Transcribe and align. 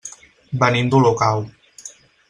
Venim 0.63 0.89
d'Olocau. 0.95 1.47